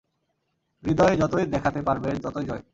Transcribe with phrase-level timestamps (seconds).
[0.83, 2.63] হৃদয় যতই দেখাতে পারবে, ততই জয়।